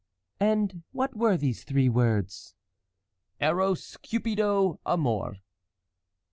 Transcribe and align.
"And 0.39 0.81
what 0.93 1.15
were 1.15 1.37
these 1.37 1.63
three 1.63 1.87
words?" 1.87 2.55
"Eros, 3.39 3.97
Cupido, 3.97 4.79
Amor." 4.83 5.41